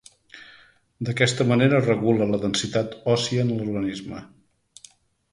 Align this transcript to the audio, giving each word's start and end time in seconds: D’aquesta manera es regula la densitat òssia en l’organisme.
D’aquesta 1.09 1.45
manera 1.49 1.77
es 1.81 1.89
regula 1.89 2.27
la 2.31 2.39
densitat 2.45 2.95
òssia 3.17 3.43
en 3.49 3.53
l’organisme. 3.59 4.23